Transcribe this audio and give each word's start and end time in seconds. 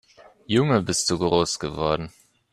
Junge, 0.47 0.81
bist 0.81 1.11
du 1.11 1.19
groß 1.19 1.59
geworden 1.59 2.11